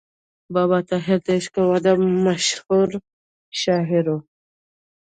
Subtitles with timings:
[0.53, 2.89] بابا طاهر د عشق او ادب مشهور
[3.61, 4.17] شاعر و.